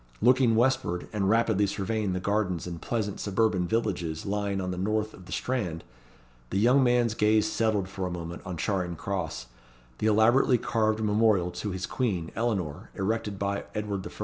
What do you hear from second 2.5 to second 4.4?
and pleasant suburban villages